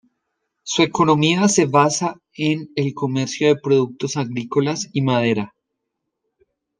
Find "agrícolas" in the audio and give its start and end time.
4.17-4.89